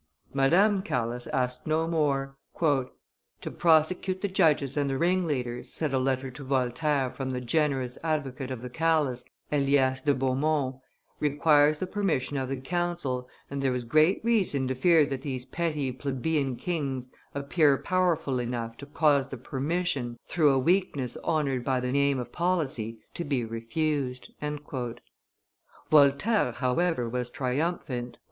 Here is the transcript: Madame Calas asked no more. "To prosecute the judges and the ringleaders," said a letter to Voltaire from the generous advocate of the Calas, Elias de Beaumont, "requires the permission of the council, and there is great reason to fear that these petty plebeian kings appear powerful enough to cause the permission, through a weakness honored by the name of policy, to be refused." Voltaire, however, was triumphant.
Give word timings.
Madame 0.33 0.81
Calas 0.81 1.27
asked 1.27 1.67
no 1.67 1.87
more. 1.87 2.35
"To 2.59 3.51
prosecute 3.55 4.19
the 4.23 4.27
judges 4.27 4.75
and 4.75 4.89
the 4.89 4.97
ringleaders," 4.97 5.71
said 5.71 5.93
a 5.93 5.99
letter 5.99 6.31
to 6.31 6.43
Voltaire 6.43 7.11
from 7.11 7.29
the 7.29 7.39
generous 7.39 7.99
advocate 8.03 8.49
of 8.49 8.63
the 8.63 8.69
Calas, 8.71 9.23
Elias 9.51 10.01
de 10.01 10.15
Beaumont, 10.15 10.77
"requires 11.19 11.77
the 11.77 11.85
permission 11.85 12.35
of 12.35 12.49
the 12.49 12.59
council, 12.59 13.29
and 13.51 13.61
there 13.61 13.75
is 13.75 13.83
great 13.83 14.25
reason 14.25 14.67
to 14.67 14.73
fear 14.73 15.05
that 15.05 15.21
these 15.21 15.45
petty 15.45 15.91
plebeian 15.91 16.55
kings 16.55 17.07
appear 17.35 17.77
powerful 17.77 18.39
enough 18.39 18.75
to 18.77 18.87
cause 18.87 19.27
the 19.27 19.37
permission, 19.37 20.17
through 20.27 20.49
a 20.49 20.57
weakness 20.57 21.15
honored 21.17 21.63
by 21.63 21.79
the 21.79 21.91
name 21.91 22.17
of 22.17 22.31
policy, 22.31 22.97
to 23.13 23.23
be 23.23 23.45
refused." 23.45 24.31
Voltaire, 25.91 26.53
however, 26.53 27.07
was 27.07 27.29
triumphant. 27.29 28.17